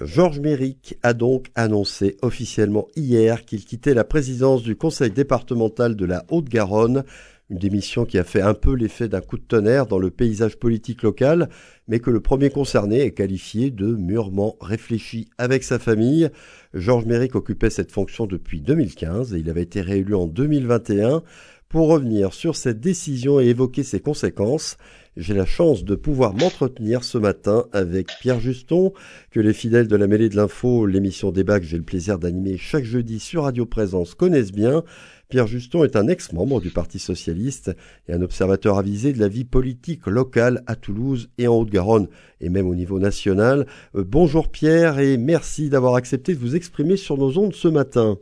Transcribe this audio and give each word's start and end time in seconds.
Georges 0.00 0.38
Méric 0.38 0.96
a 1.02 1.12
donc 1.12 1.48
annoncé 1.56 2.16
officiellement 2.22 2.86
hier 2.94 3.44
qu'il 3.44 3.64
quittait 3.64 3.94
la 3.94 4.04
présidence 4.04 4.62
du 4.62 4.76
conseil 4.76 5.10
départemental 5.10 5.96
de 5.96 6.04
la 6.04 6.24
Haute-Garonne, 6.28 7.02
une 7.50 7.58
démission 7.58 8.04
qui 8.04 8.18
a 8.18 8.24
fait 8.24 8.42
un 8.42 8.54
peu 8.54 8.74
l'effet 8.74 9.08
d'un 9.08 9.20
coup 9.20 9.38
de 9.38 9.42
tonnerre 9.42 9.86
dans 9.86 9.98
le 9.98 10.10
paysage 10.10 10.56
politique 10.56 11.02
local, 11.02 11.48
mais 11.88 11.98
que 11.98 12.10
le 12.10 12.20
premier 12.20 12.50
concerné 12.50 13.00
est 13.00 13.12
qualifié 13.12 13.70
de 13.70 13.86
mûrement 13.86 14.56
réfléchi 14.60 15.28
avec 15.36 15.64
sa 15.64 15.80
famille. 15.80 16.30
Georges 16.74 17.06
Méric 17.06 17.34
occupait 17.34 17.70
cette 17.70 17.90
fonction 17.90 18.26
depuis 18.26 18.60
2015 18.60 19.34
et 19.34 19.38
il 19.38 19.50
avait 19.50 19.62
été 19.62 19.80
réélu 19.80 20.14
en 20.14 20.26
2021. 20.26 21.22
Pour 21.68 21.88
revenir 21.88 22.32
sur 22.32 22.56
cette 22.56 22.80
décision 22.80 23.40
et 23.40 23.48
évoquer 23.48 23.82
ses 23.82 24.00
conséquences, 24.00 24.78
j'ai 25.18 25.34
la 25.34 25.44
chance 25.44 25.84
de 25.84 25.96
pouvoir 25.96 26.32
m'entretenir 26.32 27.04
ce 27.04 27.18
matin 27.18 27.66
avec 27.72 28.08
Pierre 28.20 28.40
Juston, 28.40 28.94
que 29.30 29.40
les 29.40 29.52
fidèles 29.52 29.86
de 29.86 29.96
la 29.96 30.06
mêlée 30.06 30.30
de 30.30 30.36
l'info, 30.36 30.86
l'émission 30.86 31.30
débat 31.30 31.60
que 31.60 31.66
j'ai 31.66 31.76
le 31.76 31.82
plaisir 31.82 32.18
d'animer 32.18 32.56
chaque 32.56 32.84
jeudi 32.84 33.20
sur 33.20 33.42
Radio 33.42 33.66
Présence 33.66 34.14
connaissent 34.14 34.52
bien. 34.52 34.82
Pierre 35.28 35.46
Juston 35.46 35.84
est 35.84 35.96
un 35.96 36.08
ex-membre 36.08 36.62
du 36.62 36.70
Parti 36.70 36.98
socialiste 36.98 37.76
et 38.08 38.14
un 38.14 38.22
observateur 38.22 38.78
avisé 38.78 39.12
de 39.12 39.20
la 39.20 39.28
vie 39.28 39.44
politique 39.44 40.06
locale 40.06 40.62
à 40.66 40.74
Toulouse 40.74 41.28
et 41.36 41.48
en 41.48 41.56
Haute-Garonne 41.56 42.08
et 42.40 42.48
même 42.48 42.66
au 42.66 42.74
niveau 42.74 42.98
national. 42.98 43.66
Euh, 43.94 44.04
bonjour 44.06 44.48
Pierre 44.48 45.00
et 45.00 45.18
merci 45.18 45.68
d'avoir 45.68 45.96
accepté 45.96 46.32
de 46.32 46.40
vous 46.40 46.56
exprimer 46.56 46.96
sur 46.96 47.18
nos 47.18 47.36
ondes 47.36 47.54
ce 47.54 47.68
matin. 47.68 48.18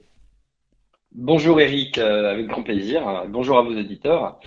Bonjour 1.18 1.58
Eric, 1.62 1.96
euh, 1.96 2.30
avec 2.30 2.46
grand 2.46 2.62
plaisir. 2.62 3.24
Bonjour 3.30 3.56
à 3.56 3.62
vos 3.62 3.70
auditeurs. 3.70 4.38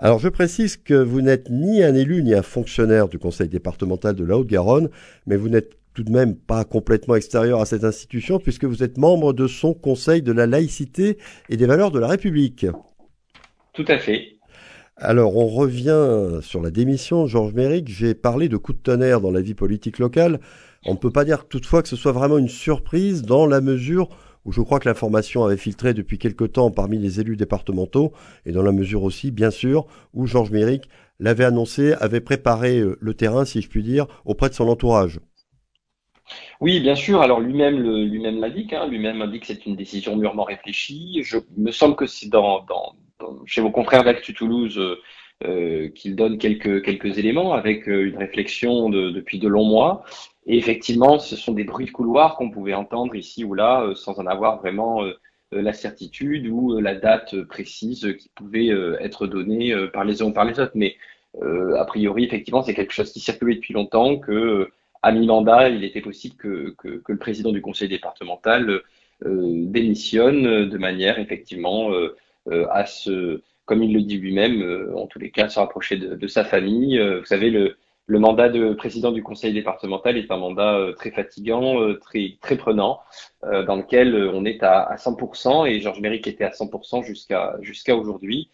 Alors 0.00 0.18
je 0.18 0.30
précise 0.30 0.78
que 0.78 0.94
vous 0.94 1.20
n'êtes 1.20 1.50
ni 1.50 1.82
un 1.82 1.94
élu 1.94 2.22
ni 2.22 2.32
un 2.32 2.40
fonctionnaire 2.40 3.08
du 3.08 3.18
conseil 3.18 3.50
départemental 3.50 4.14
de 4.14 4.24
la 4.24 4.38
Haute-Garonne, 4.38 4.88
mais 5.26 5.36
vous 5.36 5.50
n'êtes 5.50 5.76
tout 5.92 6.04
de 6.04 6.10
même 6.10 6.34
pas 6.34 6.64
complètement 6.64 7.14
extérieur 7.14 7.60
à 7.60 7.66
cette 7.66 7.84
institution 7.84 8.38
puisque 8.38 8.64
vous 8.64 8.82
êtes 8.82 8.96
membre 8.96 9.34
de 9.34 9.46
son 9.46 9.74
conseil 9.74 10.22
de 10.22 10.32
la 10.32 10.46
laïcité 10.46 11.18
et 11.50 11.58
des 11.58 11.66
valeurs 11.66 11.90
de 11.90 11.98
la 11.98 12.06
République. 12.06 12.64
Tout 13.74 13.84
à 13.88 13.98
fait. 13.98 14.38
Alors 14.96 15.36
on 15.36 15.46
revient 15.46 16.40
sur 16.40 16.62
la 16.62 16.70
démission 16.70 17.24
de 17.24 17.28
Georges 17.28 17.52
Méric. 17.52 17.86
J'ai 17.86 18.14
parlé 18.14 18.48
de 18.48 18.56
coup 18.56 18.72
de 18.72 18.78
tonnerre 18.78 19.20
dans 19.20 19.30
la 19.30 19.42
vie 19.42 19.52
politique 19.52 19.98
locale. 19.98 20.40
On 20.86 20.94
ne 20.94 20.98
peut 20.98 21.12
pas 21.12 21.26
dire 21.26 21.48
toutefois 21.48 21.82
que 21.82 21.88
ce 21.88 21.96
soit 21.96 22.12
vraiment 22.12 22.38
une 22.38 22.48
surprise 22.48 23.20
dans 23.20 23.44
la 23.44 23.60
mesure 23.60 24.08
où 24.48 24.52
je 24.52 24.62
crois 24.62 24.80
que 24.80 24.88
l'information 24.88 25.44
avait 25.44 25.58
filtré 25.58 25.92
depuis 25.92 26.16
quelque 26.16 26.44
temps 26.44 26.70
parmi 26.70 26.96
les 26.96 27.20
élus 27.20 27.36
départementaux, 27.36 28.14
et 28.46 28.52
dans 28.52 28.62
la 28.62 28.72
mesure 28.72 29.02
aussi, 29.02 29.30
bien 29.30 29.50
sûr, 29.50 29.86
où 30.14 30.26
Georges 30.26 30.52
Méric 30.52 30.88
l'avait 31.20 31.44
annoncé, 31.44 31.92
avait 32.00 32.22
préparé 32.22 32.78
euh, 32.78 32.96
le 32.98 33.12
terrain, 33.12 33.44
si 33.44 33.60
je 33.60 33.68
puis 33.68 33.82
dire, 33.82 34.06
auprès 34.24 34.48
de 34.48 34.54
son 34.54 34.66
entourage. 34.68 35.20
Oui, 36.62 36.80
bien 36.80 36.94
sûr. 36.94 37.20
Alors 37.20 37.40
lui-même 37.40 37.78
lui-même 37.78 38.40
l'indique. 38.40 38.72
Hein. 38.72 38.86
Lui-même 38.86 39.20
indique 39.20 39.42
que 39.42 39.48
c'est 39.48 39.66
une 39.66 39.76
décision 39.76 40.16
mûrement 40.16 40.44
réfléchie. 40.44 41.20
Je 41.24 41.36
me 41.58 41.70
semble 41.70 41.94
que 41.96 42.06
c'est 42.06 42.30
chez 43.44 43.60
vos 43.60 43.70
confrères 43.70 44.04
d'Actu 44.04 44.32
Toulouse 44.32 44.78
euh, 44.78 44.96
euh, 45.44 45.88
qu'il 45.90 46.16
donne 46.16 46.38
quelques 46.38 47.18
éléments 47.18 47.52
avec 47.52 47.86
une 47.86 48.16
réflexion 48.16 48.88
de, 48.88 49.10
depuis 49.10 49.38
de 49.38 49.48
longs 49.48 49.66
mois. 49.66 50.04
Et 50.48 50.56
effectivement, 50.56 51.18
ce 51.18 51.36
sont 51.36 51.52
des 51.52 51.64
bruits 51.64 51.86
de 51.86 51.90
couloir 51.90 52.36
qu'on 52.36 52.50
pouvait 52.50 52.72
entendre 52.72 53.14
ici 53.14 53.44
ou 53.44 53.52
là 53.54 53.82
euh, 53.82 53.94
sans 53.94 54.18
en 54.18 54.26
avoir 54.26 54.58
vraiment 54.58 55.04
euh, 55.04 55.12
euh, 55.52 55.60
la 55.60 55.74
certitude 55.74 56.46
ou 56.46 56.80
la 56.80 56.94
date 56.94 57.42
précise 57.42 58.16
qui 58.18 58.30
pouvait 58.34 58.68
être 59.00 59.26
donnée 59.26 59.74
par 59.92 60.04
les 60.04 60.22
uns 60.22 60.26
ou 60.26 60.32
par 60.32 60.44
les 60.44 60.58
autres. 60.60 60.72
Mais 60.74 60.96
a 61.40 61.84
priori, 61.84 62.24
effectivement, 62.24 62.62
c'est 62.62 62.74
quelque 62.74 62.92
chose 62.92 63.12
qui 63.12 63.20
circulait 63.20 63.54
depuis 63.56 63.74
longtemps, 63.74 64.18
que 64.18 64.70
à 65.02 65.12
mi-mandat, 65.12 65.68
il 65.68 65.84
était 65.84 66.00
possible 66.00 66.34
que, 66.36 66.74
que, 66.78 67.00
le 67.06 67.18
président 67.18 67.52
du 67.52 67.62
conseil 67.62 67.88
départemental 67.88 68.82
démissionne 69.24 70.68
de 70.68 70.78
manière 70.78 71.18
effectivement 71.18 71.92
à 72.70 72.86
se, 72.86 73.40
comme 73.64 73.82
il 73.82 73.94
le 73.94 74.02
dit 74.02 74.18
lui-même, 74.18 74.92
en 74.96 75.06
tous 75.06 75.18
les 75.18 75.30
cas, 75.30 75.48
se 75.48 75.58
rapprocher 75.60 75.96
de, 75.96 76.14
de 76.14 76.26
sa 76.26 76.44
famille. 76.44 76.98
vous 76.98 77.26
savez, 77.26 77.50
le, 77.50 77.76
le 78.08 78.18
mandat 78.18 78.48
de 78.48 78.72
président 78.72 79.12
du 79.12 79.22
conseil 79.22 79.52
départemental 79.52 80.16
est 80.16 80.30
un 80.30 80.38
mandat 80.38 80.78
euh, 80.78 80.92
très 80.94 81.10
fatigant, 81.10 81.78
euh, 81.82 81.98
très 81.98 82.38
très 82.40 82.56
prenant, 82.56 83.00
euh, 83.44 83.64
dans 83.64 83.76
lequel 83.76 84.14
on 84.32 84.46
est 84.46 84.62
à, 84.62 84.80
à 84.80 84.96
100% 84.96 85.66
et 85.68 85.80
Georges 85.80 86.00
Méric 86.00 86.26
était 86.26 86.44
à 86.44 86.50
100% 86.50 87.04
jusqu'à 87.04 87.56
jusqu'à 87.60 87.94
aujourd'hui. 87.94 88.50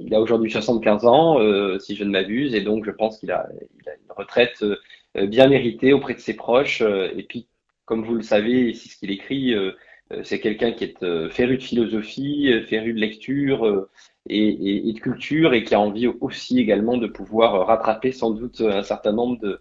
il 0.00 0.14
a 0.14 0.20
aujourd'hui 0.20 0.52
75 0.52 1.04
ans, 1.04 1.38
si 1.80 1.96
je 1.96 2.04
ne 2.04 2.10
m'abuse, 2.10 2.54
et 2.54 2.60
donc 2.60 2.84
je 2.84 2.92
pense 2.92 3.18
qu'il 3.18 3.32
a, 3.32 3.40
a 3.40 3.90
une 3.90 4.12
retraite 4.16 4.64
bien 5.16 5.48
méritée 5.48 5.92
auprès 5.92 6.14
de 6.14 6.20
ses 6.20 6.34
proches. 6.34 6.80
et 6.80 7.26
puis, 7.28 7.48
comme 7.84 8.04
vous 8.04 8.14
le 8.14 8.22
savez, 8.22 8.72
c'est 8.74 8.88
ce 8.88 8.96
qu'il 8.96 9.10
écrit. 9.10 9.54
C'est 10.22 10.40
quelqu'un 10.40 10.72
qui 10.72 10.84
est 10.84 11.28
féru 11.30 11.56
de 11.58 11.62
philosophie, 11.62 12.52
féru 12.68 12.92
de 12.92 13.00
lecture, 13.00 13.88
et, 14.28 14.88
et, 14.88 14.92
de 14.92 14.98
culture 15.00 15.52
et 15.54 15.64
qui 15.64 15.74
a 15.74 15.80
envie 15.80 16.06
aussi 16.06 16.60
également 16.60 16.96
de 16.96 17.06
pouvoir 17.06 17.66
rattraper 17.66 18.12
sans 18.12 18.30
doute 18.30 18.60
un 18.60 18.82
certain 18.82 19.12
nombre 19.12 19.40
de, 19.40 19.60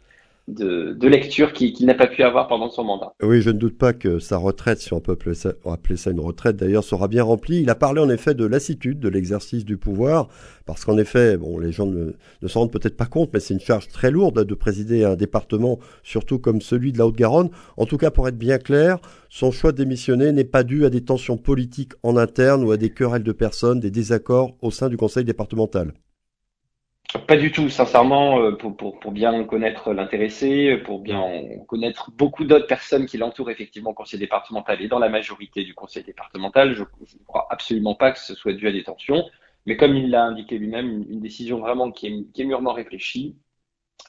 de, 0.53 1.07
lectures 1.07 1.53
qu'il 1.53 1.85
n'a 1.85 1.93
pas 1.93 2.07
pu 2.07 2.23
avoir 2.23 2.47
pendant 2.47 2.69
son 2.69 2.83
mandat. 2.83 3.13
Oui, 3.21 3.41
je 3.41 3.49
ne 3.49 3.57
doute 3.57 3.77
pas 3.77 3.93
que 3.93 4.19
sa 4.19 4.37
retraite, 4.37 4.79
si 4.79 4.93
on 4.93 4.99
peut 4.99 5.13
appeler 5.13 5.35
ça, 5.35 5.53
appeler 5.65 5.97
ça 5.97 6.11
une 6.11 6.19
retraite 6.19 6.55
d'ailleurs, 6.55 6.83
sera 6.83 7.07
bien 7.07 7.23
remplie. 7.23 7.61
Il 7.61 7.69
a 7.69 7.75
parlé 7.75 8.01
en 8.01 8.09
effet 8.09 8.33
de 8.33 8.45
lassitude 8.45 8.99
de 8.99 9.09
l'exercice 9.09 9.65
du 9.65 9.77
pouvoir, 9.77 10.27
parce 10.65 10.85
qu'en 10.85 10.97
effet, 10.97 11.37
bon, 11.37 11.59
les 11.59 11.71
gens 11.71 11.85
ne, 11.85 12.13
ne 12.41 12.47
s'en 12.47 12.61
rendent 12.61 12.71
peut-être 12.71 12.97
pas 12.97 13.05
compte, 13.05 13.31
mais 13.33 13.39
c'est 13.39 13.53
une 13.53 13.59
charge 13.59 13.87
très 13.87 14.11
lourde 14.11 14.45
de 14.45 14.53
présider 14.53 15.03
un 15.03 15.15
département, 15.15 15.79
surtout 16.03 16.39
comme 16.39 16.61
celui 16.61 16.91
de 16.91 16.97
la 16.97 17.07
Haute-Garonne. 17.07 17.49
En 17.77 17.85
tout 17.85 17.97
cas, 17.97 18.11
pour 18.11 18.27
être 18.27 18.37
bien 18.37 18.57
clair, 18.57 18.99
son 19.29 19.51
choix 19.51 19.71
de 19.71 19.77
démissionner 19.77 20.31
n'est 20.31 20.43
pas 20.43 20.63
dû 20.63 20.85
à 20.85 20.89
des 20.89 21.03
tensions 21.03 21.37
politiques 21.37 21.93
en 22.03 22.17
interne 22.17 22.63
ou 22.63 22.71
à 22.71 22.77
des 22.77 22.89
querelles 22.89 23.23
de 23.23 23.31
personnes, 23.31 23.79
des 23.79 23.91
désaccords 23.91 24.55
au 24.61 24.71
sein 24.71 24.89
du 24.89 24.97
conseil 24.97 25.23
départemental. 25.23 25.93
Pas 27.27 27.35
du 27.35 27.51
tout, 27.51 27.69
sincèrement, 27.69 28.39
euh, 28.39 28.51
pour, 28.53 28.77
pour, 28.77 28.99
pour 28.99 29.11
bien 29.11 29.43
connaître 29.43 29.93
l'intéressé, 29.93 30.77
pour 30.77 30.99
bien 30.99 31.23
connaître 31.67 32.11
beaucoup 32.11 32.45
d'autres 32.45 32.67
personnes 32.67 33.05
qui 33.05 33.17
l'entourent 33.17 33.49
effectivement 33.49 33.89
au 33.89 33.93
conseil 33.93 34.19
départemental 34.19 34.81
et 34.81 34.87
dans 34.87 34.99
la 34.99 35.09
majorité 35.09 35.63
du 35.63 35.73
conseil 35.73 36.03
départemental, 36.03 36.73
je 36.73 36.81
ne 36.83 37.25
crois 37.27 37.47
absolument 37.49 37.95
pas 37.95 38.11
que 38.11 38.19
ce 38.19 38.33
soit 38.33 38.53
dû 38.53 38.67
à 38.67 38.71
des 38.71 38.83
tensions. 38.83 39.25
Mais 39.65 39.77
comme 39.77 39.95
il 39.95 40.09
l'a 40.09 40.23
indiqué 40.23 40.57
lui-même, 40.57 41.05
une, 41.09 41.19
décision 41.19 41.59
vraiment 41.59 41.91
qui 41.91 42.07
est, 42.07 42.33
qui 42.33 42.41
est 42.41 42.45
mûrement 42.45 42.73
réfléchie 42.73 43.35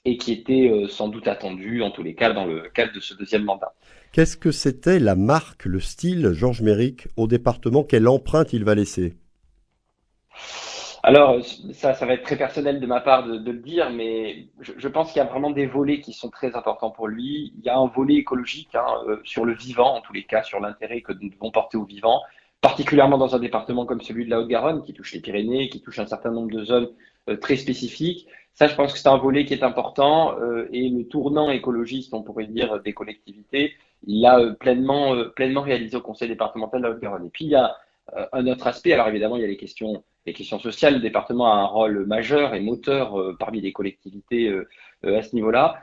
et 0.04 0.16
qui 0.16 0.32
était 0.32 0.70
euh, 0.70 0.88
sans 0.88 1.08
doute 1.08 1.28
attendue, 1.28 1.82
en 1.82 1.90
tous 1.90 2.02
les 2.02 2.14
cas, 2.14 2.32
dans 2.32 2.44
le 2.44 2.70
cadre 2.72 2.92
de 2.92 3.00
ce 3.00 3.14
deuxième 3.14 3.44
mandat. 3.44 3.74
Qu'est-ce 4.12 4.36
que 4.36 4.50
c'était 4.50 4.98
la 4.98 5.16
marque, 5.16 5.64
le 5.64 5.80
style 5.80 6.32
Georges 6.32 6.62
Méric 6.62 7.08
au 7.16 7.26
département? 7.26 7.82
Quelle 7.82 8.08
empreinte 8.08 8.52
il 8.52 8.64
va 8.64 8.74
laisser? 8.74 9.14
Alors, 11.04 11.44
ça, 11.72 11.94
ça 11.94 12.06
va 12.06 12.14
être 12.14 12.22
très 12.22 12.36
personnel 12.36 12.78
de 12.78 12.86
ma 12.86 13.00
part 13.00 13.26
de, 13.26 13.50
le 13.50 13.58
dire, 13.58 13.90
mais 13.90 14.46
je, 14.60 14.88
pense 14.88 15.12
qu'il 15.12 15.18
y 15.18 15.24
a 15.24 15.28
vraiment 15.28 15.50
des 15.50 15.66
volets 15.66 16.00
qui 16.00 16.12
sont 16.12 16.30
très 16.30 16.54
importants 16.54 16.90
pour 16.90 17.08
lui. 17.08 17.52
Il 17.58 17.64
y 17.64 17.68
a 17.68 17.76
un 17.76 17.88
volet 17.88 18.14
écologique 18.14 18.72
hein, 18.76 18.86
euh, 19.08 19.20
sur 19.24 19.44
le 19.44 19.52
vivant, 19.52 19.96
en 19.96 20.00
tous 20.00 20.12
les 20.12 20.22
cas, 20.22 20.44
sur 20.44 20.60
l'intérêt 20.60 21.00
que 21.00 21.12
nous 21.12 21.28
devons 21.28 21.50
porter 21.50 21.76
au 21.76 21.84
vivant, 21.84 22.22
particulièrement 22.60 23.18
dans 23.18 23.34
un 23.34 23.40
département 23.40 23.84
comme 23.84 24.00
celui 24.00 24.26
de 24.26 24.30
la 24.30 24.38
Haute-Garonne, 24.40 24.84
qui 24.84 24.94
touche 24.94 25.12
les 25.12 25.20
Pyrénées, 25.20 25.68
qui 25.68 25.82
touche 25.82 25.98
un 25.98 26.06
certain 26.06 26.30
nombre 26.30 26.52
de 26.52 26.64
zones 26.64 26.88
euh, 27.28 27.36
très 27.36 27.56
spécifiques. 27.56 28.28
Ça, 28.54 28.68
je 28.68 28.76
pense 28.76 28.92
que 28.92 28.98
c'est 29.00 29.08
un 29.08 29.16
volet 29.16 29.44
qui 29.44 29.54
est 29.54 29.64
important 29.64 30.38
euh, 30.38 30.68
et 30.72 30.88
le 30.88 31.08
tournant 31.08 31.50
écologiste, 31.50 32.14
on 32.14 32.22
pourrait 32.22 32.46
dire, 32.46 32.80
des 32.80 32.92
collectivités, 32.92 33.72
il 34.06 34.20
l'a 34.20 34.38
pleinement, 34.60 35.16
pleinement 35.34 35.62
réalisé 35.62 35.96
au 35.96 36.00
conseil 36.00 36.28
départemental 36.28 36.80
de 36.80 36.86
la 36.86 36.92
Haute-Garonne. 36.92 37.26
Et 37.26 37.30
puis, 37.30 37.46
il 37.46 37.50
y 37.50 37.56
a 37.56 37.74
un 38.32 38.46
autre 38.46 38.66
aspect. 38.66 38.92
Alors, 38.92 39.08
évidemment, 39.08 39.36
il 39.36 39.42
y 39.42 39.44
a 39.44 39.48
les 39.48 39.56
questions 39.56 40.04
les 40.26 40.32
questions 40.32 40.58
sociales. 40.58 40.94
Le 40.94 41.00
département 41.00 41.52
a 41.52 41.56
un 41.56 41.66
rôle 41.66 42.06
majeur 42.06 42.54
et 42.54 42.60
moteur 42.60 43.18
euh, 43.18 43.36
parmi 43.38 43.60
les 43.60 43.72
collectivités 43.72 44.48
euh, 44.48 44.68
euh, 45.04 45.18
à 45.18 45.22
ce 45.22 45.34
niveau-là. 45.34 45.80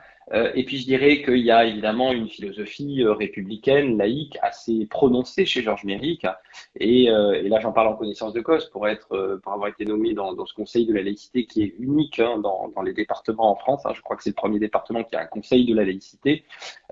et 0.54 0.64
puis 0.64 0.78
je 0.78 0.84
dirais 0.84 1.22
qu'il 1.22 1.38
y 1.38 1.50
a 1.50 1.64
évidemment 1.64 2.12
une 2.12 2.28
philosophie 2.28 3.02
républicaine, 3.04 3.98
laïque, 3.98 4.38
assez 4.42 4.86
prononcée 4.86 5.44
chez 5.44 5.60
Georges 5.60 5.84
Méric. 5.84 6.24
Et, 6.76 7.08
là, 7.10 7.58
j'en 7.58 7.72
parle 7.72 7.88
en 7.88 7.96
connaissance 7.96 8.32
de 8.32 8.40
cause 8.40 8.70
pour 8.70 8.86
être, 8.86 9.40
pour 9.42 9.52
avoir 9.52 9.68
été 9.68 9.84
nommé 9.84 10.14
dans, 10.14 10.46
ce 10.46 10.54
conseil 10.54 10.86
de 10.86 10.94
la 10.94 11.02
laïcité 11.02 11.46
qui 11.46 11.64
est 11.64 11.74
unique 11.80 12.20
hein, 12.20 12.38
dans, 12.38 12.82
les 12.82 12.92
départements 12.92 13.50
en 13.50 13.56
France. 13.56 13.84
Hein. 13.84 13.92
Je 13.92 14.02
crois 14.02 14.16
que 14.16 14.22
c'est 14.22 14.30
le 14.30 14.34
premier 14.34 14.60
département 14.60 15.02
qui 15.02 15.16
a 15.16 15.20
un 15.20 15.26
conseil 15.26 15.66
de 15.66 15.74
la 15.74 15.84
laïcité. 15.84 16.44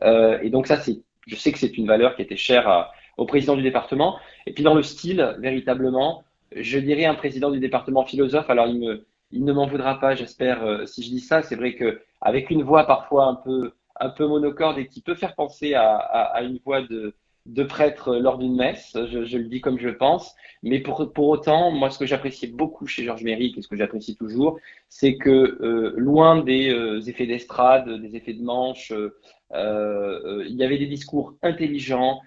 et 0.02 0.50
donc 0.50 0.66
ça, 0.66 0.76
c'est, 0.78 0.98
je 1.28 1.36
sais 1.36 1.52
que 1.52 1.60
c'est 1.60 1.78
une 1.78 1.86
valeur 1.86 2.16
qui 2.16 2.22
était 2.22 2.36
chère 2.36 2.90
au 3.18 3.26
président 3.26 3.56
du 3.56 3.62
département. 3.62 4.18
Et 4.46 4.52
puis 4.52 4.64
dans 4.64 4.74
le 4.74 4.82
style, 4.82 5.36
véritablement, 5.38 6.24
je 6.56 6.78
dirais 6.78 7.04
un 7.04 7.14
président 7.14 7.50
du 7.50 7.58
département 7.58 8.04
philosophe. 8.04 8.48
Alors, 8.48 8.68
il, 8.68 8.78
me, 8.78 9.06
il 9.32 9.44
ne 9.44 9.52
m'en 9.52 9.66
voudra 9.66 10.00
pas, 10.00 10.14
j'espère, 10.14 10.64
euh, 10.64 10.86
si 10.86 11.02
je 11.02 11.10
dis 11.10 11.20
ça. 11.20 11.42
C'est 11.42 11.56
vrai 11.56 11.74
que 11.74 12.00
avec 12.20 12.50
une 12.50 12.62
voix 12.62 12.86
parfois 12.86 13.26
un 13.26 13.34
peu, 13.34 13.72
un 14.00 14.08
peu 14.08 14.26
monocorde 14.26 14.78
et 14.78 14.86
qui 14.86 15.02
peut 15.02 15.14
faire 15.14 15.34
penser 15.34 15.74
à, 15.74 15.96
à, 15.96 16.42
une 16.42 16.58
voix 16.64 16.82
de, 16.82 17.14
de 17.46 17.64
prêtre 17.64 18.16
lors 18.16 18.38
d'une 18.38 18.56
messe, 18.56 18.96
je, 19.10 19.36
le 19.36 19.44
dis 19.44 19.60
comme 19.60 19.78
je 19.78 19.88
le 19.88 19.96
pense, 19.96 20.34
mais 20.62 20.80
pour, 20.80 21.12
pour 21.12 21.28
autant, 21.28 21.70
moi 21.70 21.90
ce 21.90 21.98
que 21.98 22.06
j'appréciais 22.06 22.48
beaucoup 22.48 22.86
chez 22.86 23.04
Georges 23.04 23.24
Méric 23.24 23.58
et 23.58 23.62
ce 23.62 23.68
que 23.68 23.76
j'apprécie 23.76 24.16
toujours, 24.16 24.58
c'est 24.88 25.16
que 25.16 25.30
euh, 25.30 25.94
loin 25.96 26.42
des 26.42 26.70
euh, 26.70 27.00
effets 27.02 27.26
d'estrade, 27.26 27.88
des 28.00 28.16
effets 28.16 28.34
de 28.34 28.42
manche, 28.42 28.92
il 29.50 30.54
y 30.56 30.62
avait 30.62 30.78
des 30.78 30.86
discours 30.86 31.34
intelligents, 31.42 32.20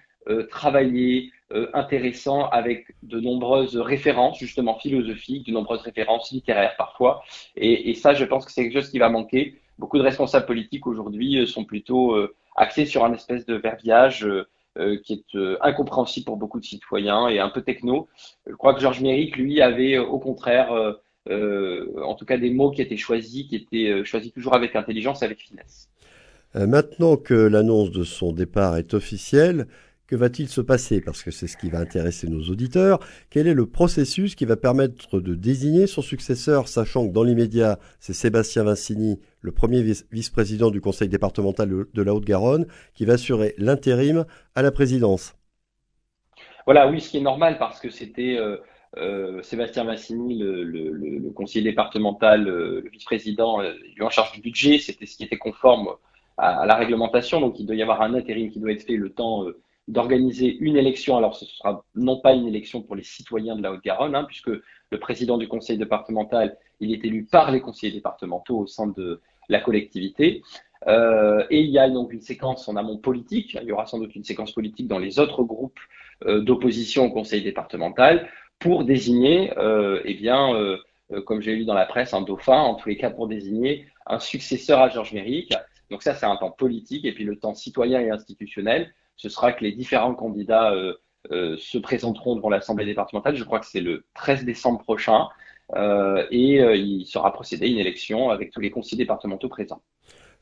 travaillés, 0.50 1.32
intéressants, 1.74 2.48
avec 2.50 2.96
de 3.04 3.20
nombreuses 3.20 3.76
références 3.76 4.40
justement 4.40 4.78
philosophiques, 4.78 5.48
de 5.48 5.52
nombreuses 5.52 5.82
références 5.82 6.32
littéraires 6.32 6.76
parfois, 6.78 7.24
et, 7.56 7.94
ça 7.96 8.14
je 8.14 8.24
pense 8.24 8.46
que 8.46 8.52
c'est 8.52 8.64
quelque 8.64 8.80
chose 8.82 8.92
qui 8.92 9.00
va 9.00 9.10
manquer. 9.10 9.60
Beaucoup 9.80 9.98
de 9.98 10.04
responsables 10.04 10.46
politiques 10.46 10.86
aujourd'hui 10.86 11.46
sont 11.48 11.66
plutôt 11.66 12.16
axés 12.56 12.86
sur 12.86 13.04
un 13.04 13.14
espèce 13.14 13.46
de 13.46 13.56
verbiage 13.56 14.28
euh, 14.78 14.98
qui 15.04 15.12
est 15.12 15.36
euh, 15.36 15.58
incompréhensible 15.60 16.26
pour 16.26 16.38
beaucoup 16.38 16.58
de 16.58 16.64
citoyens 16.64 17.28
et 17.28 17.40
un 17.40 17.50
peu 17.50 17.62
techno. 17.62 18.08
Je 18.48 18.54
crois 18.54 18.74
que 18.74 18.80
Georges 18.80 19.02
Méric, 19.02 19.36
lui, 19.36 19.62
avait 19.62 19.96
euh, 19.96 20.04
au 20.06 20.18
contraire, 20.18 20.72
en 21.30 22.16
tout 22.16 22.24
cas, 22.24 22.38
des 22.38 22.50
mots 22.52 22.72
qui 22.72 22.82
étaient 22.82 22.96
choisis, 22.96 23.48
qui 23.48 23.58
étaient 23.58 24.06
choisis 24.06 24.32
toujours 24.32 24.56
avec 24.56 24.78
intelligence, 24.78 25.24
avec 25.24 25.40
finesse. 25.40 25.90
Maintenant 26.56 27.18
que 27.18 27.34
l'annonce 27.34 27.92
de 27.92 28.06
son 28.06 28.32
départ 28.32 28.78
est 28.78 28.94
officielle, 28.94 29.68
que 30.12 30.18
va-t-il 30.18 30.50
se 30.50 30.60
passer? 30.60 31.00
Parce 31.00 31.24
que 31.24 31.32
c'est 31.32 31.48
ce 31.48 31.56
qui 31.56 31.70
va 31.70 31.80
intéresser 31.80 32.28
nos 32.28 32.42
auditeurs. 32.50 33.00
Quel 33.30 33.48
est 33.48 33.54
le 33.54 33.66
processus 33.66 34.36
qui 34.36 34.44
va 34.44 34.58
permettre 34.58 35.22
de 35.22 35.36
désigner 35.36 35.88
son 35.88 36.02
successeur, 36.02 36.68
sachant 36.68 37.08
que 37.08 37.14
dans 37.14 37.24
l'immédiat, 37.24 37.80
c'est 38.02 38.12
Sébastien 38.12 38.66
Vincini, 38.66 39.22
le 39.40 39.54
premier 39.54 39.82
vice-président 40.12 40.70
du 40.70 40.82
conseil 40.82 41.08
départemental 41.08 41.86
de 41.94 42.02
la 42.02 42.14
Haute-Garonne, 42.14 42.68
qui 42.94 43.06
va 43.06 43.14
assurer 43.14 43.56
l'intérim 43.58 44.26
à 44.54 44.62
la 44.62 44.72
présidence? 44.72 45.34
Voilà, 46.66 46.90
oui, 46.90 47.00
ce 47.00 47.10
qui 47.10 47.18
est 47.20 47.22
normal 47.22 47.58
parce 47.58 47.80
que 47.80 47.90
c'était 47.90 48.36
euh, 48.38 48.58
euh, 48.98 49.42
Sébastien 49.44 49.86
Vincini, 49.86 50.38
le, 50.38 51.32
conseiller 51.34 51.64
départemental, 51.64 52.50
euh, 52.50 52.82
le 52.84 52.90
vice-président, 52.90 53.62
en 54.02 54.10
charge 54.10 54.34
du 54.34 54.42
budget, 54.42 54.78
c'était 54.78 55.06
ce 55.06 55.16
qui 55.16 55.24
était 55.24 55.38
conforme 55.38 55.88
à, 56.38 56.66
la 56.66 56.76
réglementation, 56.76 57.40
donc 57.40 57.62
il 57.62 57.66
doit 57.66 57.78
y 57.78 57.82
avoir 57.82 58.02
un 58.02 58.14
intérim 58.14 58.52
qui 58.52 58.60
doit 58.60 58.74
être 58.74 58.84
fait 58.86 58.98
le 58.98 59.10
temps 59.10 59.46
d'organiser 59.92 60.58
une 60.60 60.78
élection. 60.78 61.18
Alors, 61.18 61.36
ce 61.36 61.46
sera 61.46 61.84
non 61.96 62.20
pas 62.22 62.34
une 62.34 62.48
élection 62.48 62.82
pour 62.82 62.96
les 62.96 63.04
citoyens 63.04 63.58
de 63.58 63.62
la 63.62 63.74
Haute-Garonne, 63.74 64.16
hein, 64.16 64.24
puisque 64.24 64.50
le 64.50 65.00
président 65.00 65.38
du 65.38 65.48
conseil 65.48 65.78
départemental, 65.78 66.58
il 66.80 66.94
est 66.94 67.04
élu 67.04 67.26
par 67.26 67.52
les 67.52 67.60
conseillers 67.60 67.94
départementaux 67.94 68.58
au 68.60 68.68
sein 68.68 68.88
de 68.88 69.22
la 69.50 69.60
collectivité. 69.60 70.44
Euh, 70.88 71.46
et 71.50 71.60
il 71.60 71.70
y 71.70 71.78
a 71.78 71.90
donc 71.90 72.14
une 72.14 72.22
séquence 72.22 72.68
en 72.70 72.78
amont 72.78 72.98
politique. 72.98 73.58
Il 73.62 73.68
y 73.68 73.72
aura 73.72 73.86
sans 73.86 74.00
doute 74.00 74.16
une 74.16 74.24
séquence 74.24 74.54
politique 74.54 74.88
dans 74.88 74.98
les 74.98 75.20
autres 75.20 75.44
groupes 75.44 75.80
euh, 76.26 76.42
d'opposition 76.42 77.06
au 77.06 77.12
conseil 77.12 77.44
départemental 77.44 78.30
pour 78.60 78.86
désigner, 78.86 79.52
euh, 79.58 80.02
eh 80.06 80.14
bien, 80.14 80.54
comme 81.26 81.42
j'ai 81.42 81.56
lu 81.56 81.66
dans 81.66 81.74
la 81.74 81.86
presse, 81.86 82.14
un 82.14 82.22
dauphin, 82.22 82.60
en 82.60 82.76
tous 82.76 82.88
les 82.88 82.96
cas 82.96 83.10
pour 83.10 83.28
désigner 83.28 83.88
un 84.06 84.20
successeur 84.20 84.80
à 84.80 84.88
Georges 84.88 85.14
Méric. 85.14 85.54
Donc 85.90 86.04
ça, 86.04 86.14
c'est 86.14 86.26
un 86.26 86.38
temps 86.38 86.52
politique. 86.52 87.04
Et 87.04 87.12
puis 87.12 87.26
le 87.26 87.38
temps 87.38 87.54
citoyen 87.54 88.00
et 88.00 88.10
institutionnel, 88.10 88.94
ce 89.22 89.30
sera 89.30 89.54
que 89.54 89.64
les 89.64 89.72
différents 89.72 90.16
candidats 90.16 90.74
euh, 90.74 90.94
euh, 91.32 91.56
se 91.60 91.78
présenteront 91.78 92.36
devant 92.36 92.50
l'Assemblée 92.50 92.86
départementale. 92.86 93.36
Je 93.36 93.44
crois 93.44 93.60
que 93.60 93.68
c'est 93.68 93.80
le 93.80 94.04
13 94.16 94.46
décembre 94.46 94.80
prochain. 94.80 95.28
Euh, 95.76 96.26
et 96.32 96.58
il 96.76 97.06
sera 97.06 97.32
procédé 97.32 97.66
à 97.66 97.70
une 97.70 97.78
élection 97.78 98.30
avec 98.30 98.52
tous 98.52 98.60
les 98.60 98.72
conseillers 98.72 98.98
départementaux 99.04 99.48
présents. 99.48 99.82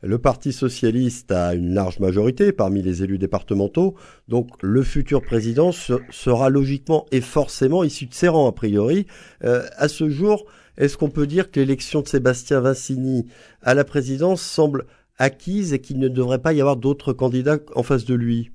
Le 0.02 0.18
Parti 0.18 0.54
socialiste 0.54 1.32
a 1.32 1.54
une 1.54 1.74
large 1.74 2.00
majorité 2.00 2.52
parmi 2.52 2.82
les 2.82 3.04
élus 3.04 3.20
départementaux, 3.20 3.96
donc 4.28 4.48
le 4.62 4.82
futur 4.82 5.22
président 5.22 5.72
sera 5.72 6.50
logiquement 6.50 7.06
et 7.12 7.22
forcément 7.22 7.84
issu 7.84 8.06
de 8.08 8.14
ses 8.14 8.30
rangs 8.30 8.48
a 8.48 8.54
priori. 8.54 9.06
à 9.42 9.88
ce 9.88 10.10
jour, 10.10 10.46
est-ce 10.78 10.98
qu'on 10.98 11.10
peut 11.10 11.28
dire 11.28 11.52
que 11.52 11.60
l'élection 11.60 12.02
de 12.02 12.08
Sébastien 12.08 12.62
Vincini 12.62 13.28
à 13.62 13.74
la 13.76 13.84
présidence 13.84 14.42
semble 14.42 14.86
acquise 15.18 15.74
et 15.74 15.80
qu'il 15.80 16.00
ne 16.00 16.08
devrait 16.08 16.42
pas 16.42 16.54
y 16.54 16.62
avoir 16.62 16.78
d'autres 16.78 17.14
candidats 17.14 17.58
en 17.76 17.84
face 17.84 18.06
de 18.06 18.16
lui? 18.16 18.52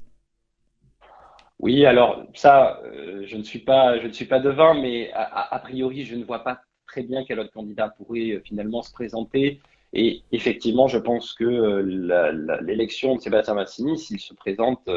Oui, 1.64 1.86
alors 1.86 2.22
ça, 2.34 2.78
euh, 2.84 3.22
je 3.24 3.38
ne 3.38 3.42
suis 3.42 3.60
pas, 3.60 3.98
je 3.98 4.06
ne 4.06 4.12
suis 4.12 4.26
pas 4.26 4.38
devin, 4.38 4.74
mais 4.74 5.10
a, 5.14 5.58
priori, 5.60 6.04
je 6.04 6.14
ne 6.14 6.22
vois 6.22 6.44
pas 6.44 6.60
très 6.86 7.02
bien 7.02 7.24
quel 7.24 7.40
autre 7.40 7.52
candidat 7.52 7.88
pourrait 7.88 8.32
euh, 8.32 8.42
finalement 8.44 8.82
se 8.82 8.92
présenter. 8.92 9.62
Et 9.94 10.20
effectivement, 10.30 10.88
je 10.88 10.98
pense 10.98 11.32
que 11.32 11.44
euh, 11.44 12.60
l'élection 12.60 13.16
de 13.16 13.22
Sébastien 13.22 13.54
Massini, 13.54 13.96
s'il 13.96 14.20
se 14.20 14.34
présente, 14.34 14.90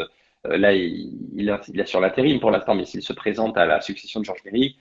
là, 0.43 0.73
il, 0.73 1.17
il, 1.37 1.49
a, 1.49 1.85
sur 1.85 2.01
l'intérim 2.01 2.41
pour 2.41 2.51
l'instant, 2.51 2.75
mais 2.75 2.83
s'il 2.83 3.01
se 3.01 3.13
présente 3.13 3.57
à 3.57 3.65
la 3.65 3.79
succession 3.79 4.19
de 4.19 4.25
Georges 4.25 4.43
Méry, 4.43 4.75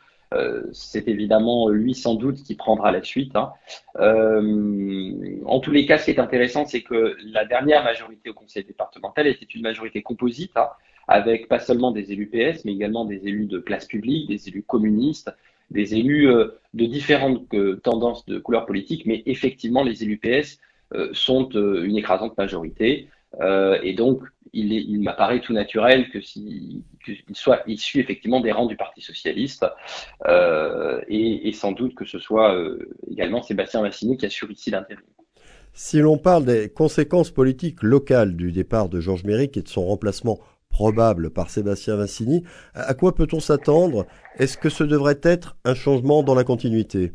c'est 0.73 1.07
évidemment 1.07 1.69
lui 1.69 1.95
sans 1.95 2.17
doute 2.17 2.43
qui 2.43 2.57
prendra 2.57 2.91
la 2.91 3.05
suite. 3.05 3.37
Hein. 3.37 3.53
en 3.95 5.61
tous 5.61 5.71
les 5.71 5.87
cas, 5.87 5.99
ce 5.99 6.07
qui 6.07 6.11
est 6.11 6.19
intéressant, 6.19 6.65
c'est 6.65 6.83
que 6.83 7.17
la 7.23 7.45
dernière 7.45 7.85
majorité 7.85 8.31
au 8.31 8.35
conseil 8.35 8.65
départemental 8.65 9.29
était 9.29 9.45
une 9.45 9.63
majorité 9.63 10.03
composite. 10.03 10.57
Hein 10.57 10.71
avec 11.09 11.49
pas 11.49 11.59
seulement 11.59 11.93
des 11.93 12.13
élus 12.13 12.27
PS, 12.27 12.65
mais 12.65 12.73
également 12.73 13.05
des 13.05 13.27
élus 13.29 13.47
de 13.47 13.59
place 13.59 13.87
publique, 13.87 14.29
des 14.29 14.49
élus 14.49 14.63
communistes, 14.63 15.31
des 15.71 15.95
élus 15.95 16.29
euh, 16.29 16.49
de 16.75 16.87
différentes 16.87 17.43
euh, 17.55 17.77
tendances 17.83 18.25
de 18.27 18.39
couleur 18.39 18.67
politique, 18.67 19.07
mais 19.07 19.23
effectivement, 19.27 19.83
les 19.83 20.03
élus 20.03 20.19
PS 20.19 20.59
euh, 20.95 21.09
sont 21.13 21.51
une 21.51 21.97
écrasante 21.97 22.37
majorité. 22.39 23.09
et 23.83 23.95
donc, 23.95 24.23
il, 24.53 25.03
m'apparaît 25.03 25.41
tout 25.41 25.53
naturel 25.53 26.09
que 26.09 26.23
s'il 26.23 26.83
soit 27.35 27.61
issu 27.67 28.01
effectivement 28.01 28.41
des 28.41 28.51
rangs 28.51 28.67
du 28.67 28.77
Parti 28.77 29.03
socialiste, 29.03 29.67
et, 30.27 31.49
et, 31.49 31.53
sans 31.53 31.73
doute 31.73 31.95
que 31.95 32.07
ce 32.07 32.19
soit 32.19 32.57
également 33.11 33.43
Sébastien 33.43 33.83
Massini 33.83 34.17
qui 34.17 34.25
assure 34.25 34.51
ici 34.51 34.71
l'intérim. 34.71 35.05
Si 35.75 35.99
l'on 35.99 36.17
parle 36.17 36.47
des 36.47 36.71
conséquences 36.71 37.31
politiques 37.31 37.83
locales 37.83 38.35
du 38.35 38.51
départ 38.51 38.89
de 38.89 38.99
Georges 38.99 39.25
Méric 39.25 39.59
et 39.59 39.63
de 39.63 39.69
son 39.69 39.85
remplacement 39.85 40.39
probable 40.69 41.31
par 41.31 41.51
Sébastien 41.51 41.97
Vincini, 41.97 42.45
à 42.75 42.95
quoi 42.95 43.15
peut-on 43.15 43.41
s'attendre? 43.41 44.07
Est-ce 44.39 44.59
que 44.59 44.69
ce 44.69 44.85
devrait 44.85 45.21
être 45.23 45.57
un 45.65 45.75
changement 45.75 46.23
dans 46.23 46.35
la 46.35 46.45
continuité? 46.45 47.13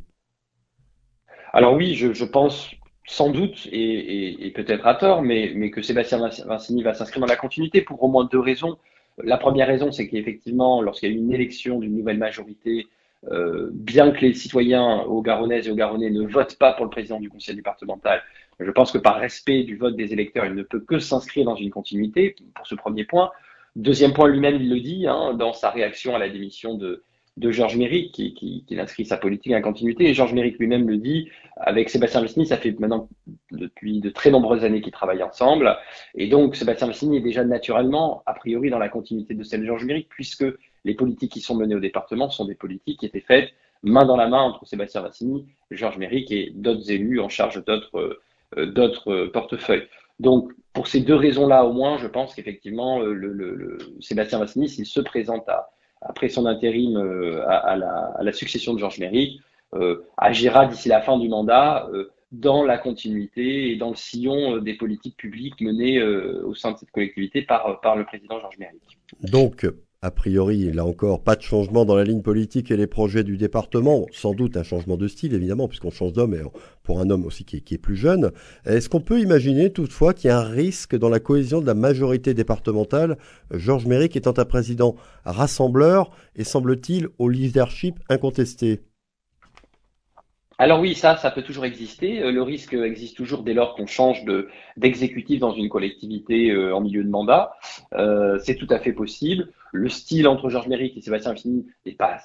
Alors 1.54 1.74
oui, 1.74 1.96
je, 1.96 2.24
pense 2.24 2.72
sans 3.06 3.30
doute, 3.30 3.68
et, 3.72 4.52
peut-être 4.56 4.88
à 4.88 4.96
tort, 4.96 5.22
mais, 5.22 5.70
que 5.70 5.82
Sébastien 5.82 6.30
Vincini 6.46 6.82
va 6.82 6.94
s'inscrire 6.94 7.22
dans 7.22 7.28
la 7.28 7.36
continuité 7.36 7.82
pour 7.82 8.02
au 8.04 8.08
moins 8.08 8.28
deux 8.32 8.40
raisons. 8.40 8.78
La 9.24 9.38
première 9.38 9.68
raison, 9.68 9.92
c'est 9.92 10.08
qu'effectivement, 10.08 10.82
lorsqu'il 10.82 11.10
y 11.10 11.12
a 11.12 11.16
eu 11.16 11.20
une 11.20 11.34
élection 11.34 11.80
d'une 11.80 11.96
nouvelle 11.96 12.18
majorité, 12.18 12.88
euh, 13.30 13.70
bien 13.74 14.12
que 14.12 14.22
les 14.22 14.34
citoyens 14.34 15.02
au 15.02 15.22
Garonnais 15.22 15.66
et 15.66 15.70
au 15.70 15.76
Garonnais 15.76 16.10
ne 16.10 16.26
votent 16.26 16.58
pas 16.58 16.74
pour 16.74 16.86
le 16.86 16.90
président 16.90 17.20
du 17.20 17.30
conseil 17.30 17.56
départemental, 17.56 18.24
je 18.64 18.72
pense 18.72 18.92
que 18.92 18.98
par 18.98 19.18
respect 19.18 19.64
du 19.64 19.78
vote 19.78 19.96
des 19.96 20.14
électeurs, 20.14 20.46
il 20.46 20.54
ne 20.54 20.64
peut 20.64 20.80
que 20.80 21.00
s'inscrire 21.00 21.46
dans 21.46 21.56
une 21.56 21.70
continuité 21.70 22.36
pour 22.56 22.68
ce 22.68 22.76
premier 22.76 23.06
point. 23.06 23.32
Deuxième 23.76 24.14
point, 24.14 24.28
lui-même, 24.28 24.56
il 24.56 24.70
le 24.70 24.80
dit 24.80 25.08
hein, 25.08 25.34
dans 25.34 25.54
sa 25.54 25.70
réaction 25.70 26.16
à 26.16 26.20
la 26.20 26.30
démission 26.30 26.76
de, 26.76 27.04
Georges 27.38 27.78
Méric, 27.78 28.12
qui, 28.12 28.66
inscrit 28.78 29.06
sa 29.06 29.18
politique 29.18 29.54
en 29.54 29.62
continuité. 29.62 30.06
Et 30.06 30.14
Georges 30.14 30.34
Méric 30.34 30.60
lui-même 30.60 30.88
le 30.88 30.98
dit, 30.98 31.30
avec 31.56 31.90
Sébastien 31.90 32.22
Vecini, 32.22 32.46
ça 32.46 32.58
fait 32.58 32.78
maintenant 32.80 33.10
depuis 33.52 34.00
de 34.00 34.10
très 34.10 34.30
nombreuses 34.30 34.64
années 34.64 34.82
qu'ils 34.82 34.92
travaillent 34.92 35.24
ensemble. 35.24 35.76
Et 36.14 36.28
donc, 36.28 36.56
Sébastien 36.56 36.88
Vecini 36.88 37.18
est 37.18 37.22
déjà 37.22 37.44
naturellement, 37.44 38.22
a 38.26 38.34
priori, 38.34 38.70
dans 38.70 38.80
la 38.80 38.90
continuité 38.90 39.34
de 39.34 39.44
celle 39.44 39.62
de 39.62 39.66
Georges 39.66 39.86
Méric, 39.86 40.10
puisque 40.10 40.46
les 40.84 40.94
politiques 40.94 41.32
qui 41.32 41.42
sont 41.42 41.56
menées 41.56 41.76
au 41.76 41.80
département 41.80 42.30
sont 42.30 42.46
des 42.46 42.56
politiques 42.56 43.00
qui 43.00 43.06
étaient 43.06 43.22
faites 43.22 43.50
main 43.84 44.06
dans 44.06 44.18
la 44.18 44.28
main 44.28 44.42
entre 44.42 44.66
Sébastien 44.68 45.02
Vassini, 45.02 45.48
Georges 45.72 45.98
Méric 45.98 46.32
et 46.32 46.52
d'autres 46.54 46.92
élus 46.92 47.20
en 47.20 47.30
charge 47.30 47.64
d'autres 47.66 48.20
d'autres 48.58 49.28
portefeuilles. 49.28 49.88
Donc, 50.20 50.52
pour 50.74 50.88
ces 50.88 51.02
deux 51.02 51.16
raisons-là, 51.16 51.66
au 51.66 51.74
moins, 51.74 51.98
je 51.98 52.08
pense 52.08 52.34
qu'effectivement, 52.34 53.02
euh, 53.02 53.14
le, 53.14 53.78
Sébastien 54.00 54.40
Vassini, 54.40 54.70
s'il 54.70 54.86
se 54.86 55.02
présente 55.02 55.46
après 56.02 56.30
son 56.30 56.46
intérim 56.46 56.98
euh, 56.98 57.44
à, 57.48 57.76
la, 57.76 58.34
succession 58.34 58.74
de 58.74 58.80
Georges 58.80 59.00
Méry, 59.00 59.42
euh, 59.74 60.04
agira 60.18 60.66
d'ici 60.66 60.90
la 60.90 61.02
fin 61.02 61.18
du 61.18 61.28
mandat 61.28 61.90
dans 62.32 62.64
la 62.64 62.78
continuité 62.78 63.72
et 63.72 63.76
dans 63.76 63.90
le 63.90 63.96
sillon 63.96 64.58
des 64.58 64.76
politiques 64.76 65.18
publiques 65.18 65.60
menées 65.60 66.02
au 66.02 66.56
sein 66.56 66.72
de 66.72 66.78
cette 66.78 66.92
collectivité 66.92 67.42
par, 67.42 67.82
par 67.82 67.98
le 67.98 68.06
président 68.06 68.40
Georges 68.40 68.58
Méry. 68.58 68.80
Donc, 69.24 69.66
a 70.04 70.10
priori, 70.10 70.72
là 70.72 70.84
encore, 70.84 71.22
pas 71.22 71.36
de 71.36 71.44
changement 71.44 71.86
dans 71.86 71.96
la 71.96 72.04
ligne 72.04 72.24
politique 72.24 72.72
et 72.72 72.78
les 72.78 72.88
projets 72.88 73.24
du 73.24 73.38
département. 73.38 74.08
Sans 74.12 74.34
doute 74.34 74.58
un 74.58 74.64
changement 74.64 74.98
de 74.98 75.08
style, 75.08 75.36
évidemment, 75.36 75.68
puisqu'on 75.68 75.92
change 75.92 76.14
d'homme, 76.14 76.34
et 76.34 76.42
pour 76.82 77.00
un 77.00 77.12
homme 77.12 77.24
aussi 77.24 77.46
qui 77.46 77.58
est, 77.58 77.78
plus 77.78 77.96
jeune. 77.96 78.32
Est-ce 78.66 78.90
qu'on 78.90 79.00
peut 79.00 79.20
imaginer 79.20 79.72
toutefois 79.72 80.16
qu'il 80.16 80.30
y 80.30 80.32
a 80.32 80.40
un 80.40 80.50
risque 80.50 80.98
dans 80.98 81.10
la 81.10 81.20
cohésion 81.20 81.62
de 81.62 81.68
la 81.68 81.76
majorité 81.76 82.34
départementale, 82.34 83.18
Georges 83.52 83.86
Méric 83.86 84.16
étant 84.16 84.34
un 84.38 84.46
président 84.46 84.96
rassembleur 85.24 86.10
et 86.36 86.44
semble-t-il 86.44 87.08
au 87.20 87.30
leadership 87.30 88.00
incontesté 88.10 88.82
alors 90.62 90.80
oui, 90.80 90.94
ça, 90.94 91.18
ça 91.18 91.32
peut 91.32 91.42
toujours 91.42 91.66
exister. 91.66 92.22
Euh, 92.22 92.32
le 92.32 92.44
risque 92.44 92.76
existe 92.76 93.18
toujours 93.18 93.42
dès 93.42 93.56
lors 93.56 93.74
qu'on 93.74 93.88
change 93.88 94.26
de 94.26 94.48
d'exécutif 94.78 95.40
dans 95.40 95.54
une 95.54 95.70
collectivité 95.70 96.52
euh, 96.52 96.76
en 96.76 96.82
milieu 96.82 97.04
de 97.04 97.10
mandat. 97.10 97.56
c'est 98.44 98.58
tout 98.58 98.68
à 98.70 98.78
fait 98.78 98.94
possible. 98.94 99.52
Le 99.72 99.90
style 99.90 100.28
entre 100.28 100.50
Georges 100.50 100.68
Méric 100.68 100.96
et 100.96 101.02
Sébastien 101.02 101.34
Fini 101.34 101.66
n'est 101.84 101.94
pas 101.94 102.20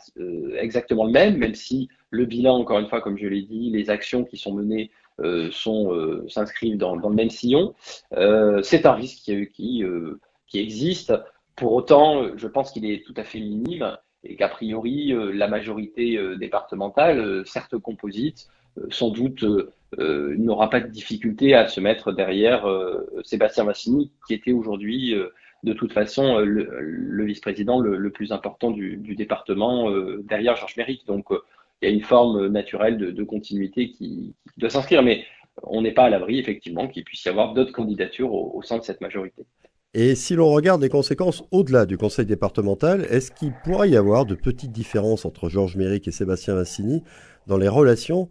exactement 0.58 1.06
le 1.06 1.12
même, 1.12 1.38
même 1.38 1.54
si 1.54 1.88
le 2.10 2.26
bilan, 2.26 2.58
encore 2.58 2.78
une 2.78 2.88
fois, 2.88 3.00
comme 3.00 3.16
je 3.16 3.26
l'ai 3.26 3.40
dit, 3.40 3.70
les 3.70 3.88
actions 3.88 4.22
qui 4.24 4.36
sont 4.36 4.52
menées 4.52 4.90
s'inscrivent 6.28 6.76
dans, 6.76 6.94
le 6.94 7.14
même 7.14 7.30
sillon. 7.30 7.74
c'est 8.62 8.84
un 8.84 8.92
risque 8.92 9.32
qui 9.54 9.82
existe. 10.52 11.14
Pour 11.54 11.72
autant, 11.72 12.36
je 12.36 12.46
pense 12.48 12.70
qu'il 12.70 12.84
est 12.84 13.02
tout 13.06 13.14
à 13.16 13.24
fait 13.24 13.40
minime 13.40 13.96
et 14.28 14.36
qu'a 14.36 14.48
priori, 14.48 15.12
euh, 15.12 15.32
la 15.32 15.48
majorité 15.48 16.16
euh, 16.16 16.36
départementale, 16.36 17.18
euh, 17.18 17.44
certes 17.44 17.78
composite, 17.78 18.48
sans 18.90 19.08
doute 19.08 19.42
n'aura 19.96 20.68
pas 20.68 20.80
de 20.80 20.88
difficulté 20.88 21.54
à 21.54 21.66
se 21.66 21.80
mettre 21.80 22.12
derrière 22.12 22.66
Sébastien 23.24 23.64
Massini, 23.64 24.12
qui 24.26 24.34
était 24.34 24.52
aujourd'hui 24.52 25.14
de 25.62 25.72
toute 25.72 25.94
façon 25.94 26.40
le, 26.40 27.24
vice-président 27.24 27.80
le, 27.80 28.10
plus 28.10 28.32
important 28.32 28.70
du, 28.70 28.98
département 29.16 29.90
derrière 30.24 30.56
Georges 30.56 30.76
Méric. 30.76 31.06
Donc 31.06 31.28
il 31.80 31.88
y 31.88 31.90
a 31.90 31.94
une 31.94 32.02
forme 32.02 32.48
naturelle 32.48 32.98
de, 32.98 33.24
continuité 33.24 33.92
qui, 33.92 34.34
doit 34.58 34.68
s'inscrire, 34.68 35.02
mais 35.02 35.24
on 35.62 35.80
n'est 35.80 35.92
pas 35.92 36.04
à 36.04 36.10
l'abri 36.10 36.38
effectivement 36.38 36.86
qu'il 36.86 37.04
puisse 37.04 37.24
y 37.24 37.30
avoir 37.30 37.54
d'autres 37.54 37.72
candidatures 37.72 38.34
au 38.34 38.60
sein 38.62 38.76
de 38.76 38.82
cette 38.82 39.00
majorité. 39.00 39.46
Et 39.94 40.14
si 40.14 40.34
l'on 40.34 40.50
regarde 40.50 40.82
les 40.82 40.88
conséquences 40.88 41.44
au-delà 41.50 41.86
du 41.86 41.96
conseil 41.96 42.26
départemental, 42.26 43.06
est-ce 43.10 43.30
qu'il 43.30 43.52
pourrait 43.64 43.90
y 43.90 43.96
avoir 43.96 44.26
de 44.26 44.34
petites 44.34 44.72
différences 44.72 45.24
entre 45.24 45.48
Georges 45.48 45.76
Méric 45.76 46.06
et 46.06 46.12
Sébastien 46.12 46.54
Vassini 46.54 47.02
dans 47.46 47.56
les 47.56 47.68
relations 47.68 48.28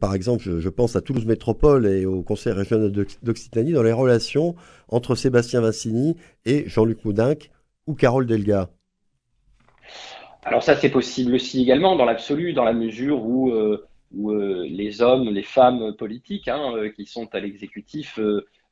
par 0.00 0.14
exemple, 0.14 0.42
je, 0.44 0.68
pense 0.68 0.96
à 0.96 1.00
Toulouse 1.00 1.24
Métropole 1.24 1.86
et 1.86 2.04
au 2.04 2.22
Conseil 2.22 2.52
régional 2.52 2.92
d'Occitanie 3.22 3.72
dans 3.72 3.82
les 3.82 3.92
relations 3.92 4.54
entre 4.88 5.14
Sébastien 5.14 5.62
Vassini 5.62 6.16
et 6.44 6.68
Jean-Luc 6.68 7.04
Moudinque 7.04 7.50
ou 7.86 7.94
Carole 7.94 8.26
Delga? 8.26 8.68
Alors 10.44 10.62
ça, 10.62 10.76
c'est 10.76 10.90
possible 10.90 11.34
aussi 11.34 11.62
également 11.62 11.96
dans 11.96 12.04
l'absolu, 12.04 12.52
dans 12.52 12.64
la 12.64 12.74
mesure 12.74 13.24
où, 13.24 13.50
euh, 13.50 13.86
euh, 14.18 14.66
les 14.68 15.00
hommes, 15.00 15.30
les 15.30 15.42
femmes 15.42 15.94
politiques 15.96 16.48
hein, 16.48 16.74
euh, 16.76 16.90
qui 16.90 17.06
sont 17.06 17.34
à 17.34 17.40
l'exécutif 17.40 18.20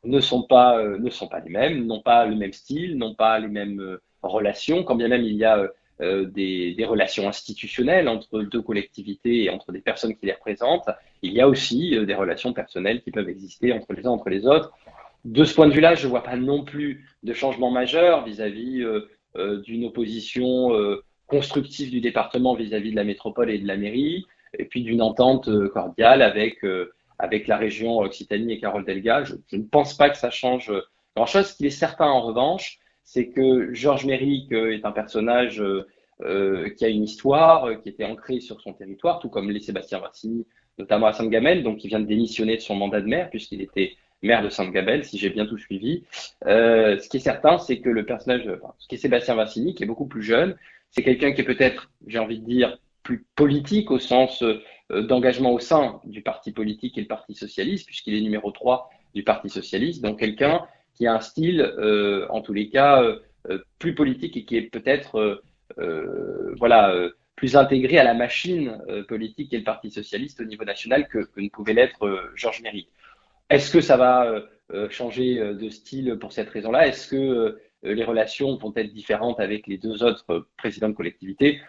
ne 0.04 0.20
sont 0.20 0.42
pas 0.42 0.78
euh, 0.78 0.98
ne 0.98 1.10
sont 1.10 1.28
pas 1.28 1.40
les 1.40 1.50
mêmes, 1.50 1.86
n'ont 1.86 2.02
pas 2.02 2.26
le 2.26 2.36
même 2.36 2.52
style, 2.52 2.96
n'ont 2.96 3.14
pas 3.14 3.38
les 3.38 3.48
mêmes 3.48 3.80
euh, 3.80 4.02
relations, 4.22 4.82
quand 4.82 4.94
bien 4.94 5.08
même 5.08 5.24
il 5.24 5.36
y 5.36 5.44
a 5.44 5.68
euh, 6.00 6.24
des, 6.26 6.76
relations 6.86 7.28
institutionnelles 7.28 8.08
entre 8.08 8.42
deux 8.42 8.62
collectivités 8.62 9.44
et 9.44 9.50
entre 9.50 9.72
des 9.72 9.80
personnes 9.80 10.14
qui 10.14 10.26
les 10.26 10.32
représentent, 10.32 10.88
il 11.22 11.32
y 11.32 11.40
a 11.40 11.48
aussi 11.48 11.96
des 12.04 12.14
relations 12.14 12.52
personnelles 12.52 13.02
qui 13.02 13.10
peuvent 13.10 13.28
exister 13.28 13.72
entre 13.72 13.92
les 13.92 14.06
uns 14.06 14.10
entre 14.10 14.28
les 14.28 14.46
autres. 14.46 14.72
De 15.24 15.44
ce 15.44 15.54
point 15.54 15.66
de 15.66 15.72
vue-là, 15.72 15.94
je 15.94 16.04
ne 16.06 16.10
vois 16.10 16.22
pas 16.22 16.36
non 16.36 16.64
plus 16.64 17.06
de 17.22 17.32
changement 17.32 17.70
majeur 17.70 18.24
vis-à-vis 18.24 18.84
d'une 19.64 19.86
opposition 19.86 20.70
constructive 21.26 21.90
du 21.90 22.02
département 22.02 22.54
vis-à-vis 22.54 22.90
de 22.90 22.96
la 22.96 23.04
métropole 23.04 23.50
et 23.50 23.58
de 23.58 23.66
la 23.66 23.78
mairie, 23.78 24.26
et 24.58 24.66
puis 24.66 24.82
d'une 24.82 25.00
entente 25.00 25.48
cordiale 25.68 26.20
avec 26.20 26.58
avec 27.18 27.46
la 27.46 27.56
région 27.56 27.98
Occitanie 27.98 28.52
et 28.52 28.60
Carole 28.60 28.84
Delga. 28.84 29.24
Je, 29.24 29.34
ne 29.56 29.62
pense 29.62 29.94
pas 29.94 30.10
que 30.10 30.16
ça 30.16 30.30
change 30.30 30.72
grand-chose. 31.16 31.46
Ce 31.46 31.56
qui 31.56 31.66
est 31.66 31.70
certain 31.70 32.06
en 32.06 32.22
revanche, 32.22 32.78
c'est 33.04 33.28
que 33.28 33.72
Georges 33.72 34.06
Méric 34.06 34.52
euh, 34.52 34.74
est 34.74 34.84
un 34.84 34.90
personnage 34.90 35.60
euh, 35.60 35.86
euh, 36.22 36.70
qui 36.70 36.84
a 36.84 36.88
une 36.88 37.04
histoire, 37.04 37.80
qui 37.82 37.90
était 37.90 38.04
ancrée 38.04 38.40
sur 38.40 38.60
son 38.60 38.72
territoire, 38.72 39.20
tout 39.20 39.28
comme 39.28 39.50
les 39.50 39.60
Sébastien 39.60 39.98
Vassini, 39.98 40.46
notamment 40.78 41.06
à 41.06 41.12
Sainte-Gabelle, 41.12 41.62
donc 41.62 41.78
qui 41.78 41.88
vient 41.88 42.00
de 42.00 42.06
démissionner 42.06 42.56
de 42.56 42.62
son 42.62 42.74
mandat 42.74 43.00
de 43.00 43.06
maire, 43.06 43.30
puisqu'il 43.30 43.60
était 43.60 43.92
maire 44.22 44.42
de 44.42 44.48
Sainte-Gabelle, 44.48 45.04
si 45.04 45.18
j'ai 45.18 45.28
bien 45.28 45.46
tout 45.46 45.58
suivi. 45.58 46.04
ce 46.42 47.08
qui 47.08 47.18
est 47.18 47.20
certain, 47.20 47.58
c'est 47.58 47.80
que 47.80 47.90
le 47.90 48.06
personnage, 48.06 48.48
enfin, 48.48 48.72
ce 48.78 48.88
qui 48.88 48.94
est 48.94 48.98
Sébastien 48.98 49.34
Vassini, 49.34 49.74
qui 49.74 49.82
est 49.82 49.86
beaucoup 49.86 50.06
plus 50.06 50.22
jeune, 50.22 50.56
c'est 50.90 51.02
quelqu'un 51.02 51.32
qui 51.32 51.42
est 51.42 51.44
peut-être, 51.44 51.90
j'ai 52.06 52.18
envie 52.18 52.38
de 52.38 52.46
dire, 52.46 52.78
plus 53.02 53.26
politique 53.36 53.90
au 53.90 53.98
sens 53.98 54.42
d'engagement 54.90 55.52
au 55.52 55.58
sein 55.58 56.00
du 56.04 56.22
parti 56.22 56.52
politique 56.52 56.98
et 56.98 57.00
le 57.00 57.06
Parti 57.06 57.34
socialiste, 57.34 57.86
puisqu'il 57.86 58.14
est 58.14 58.20
numéro 58.20 58.50
3 58.50 58.90
du 59.14 59.24
Parti 59.24 59.48
socialiste, 59.48 60.02
donc 60.02 60.18
quelqu'un 60.18 60.66
qui 60.94 61.06
a 61.06 61.14
un 61.14 61.20
style, 61.20 61.60
euh, 61.60 62.26
en 62.28 62.40
tous 62.40 62.52
les 62.52 62.68
cas, 62.68 63.02
euh, 63.02 63.18
plus 63.78 63.94
politique 63.94 64.36
et 64.36 64.44
qui 64.44 64.56
est 64.56 64.70
peut-être 64.70 65.42
voilà, 66.56 66.94
plus 67.36 67.56
intégré 67.56 67.98
à 67.98 68.04
la 68.04 68.14
machine 68.14 68.80
politique 69.08 69.52
et 69.52 69.58
le 69.58 69.64
Parti 69.64 69.90
socialiste 69.90 70.40
au 70.40 70.44
niveau 70.44 70.64
national 70.64 71.08
que, 71.08 71.18
ne 71.36 71.48
pouvait 71.48 71.74
l'être 71.74 72.30
Georges 72.34 72.62
Méric. 72.62 72.88
Est-ce 73.50 73.72
que 73.72 73.80
ça 73.80 73.96
va 73.96 74.42
changer 74.88 75.36
de 75.36 75.68
style 75.68 76.16
pour 76.18 76.32
cette 76.32 76.48
raison-là? 76.48 76.86
Est-ce 76.86 77.08
que 77.08 77.58
les 77.82 78.04
relations 78.04 78.56
vont 78.56 78.72
être 78.76 78.92
différentes 78.94 79.40
avec 79.40 79.66
les 79.66 79.76
deux 79.76 80.02
autres 80.02 80.48
présidents 80.56 80.88
de 80.88 80.94
collectivité? 80.94 81.60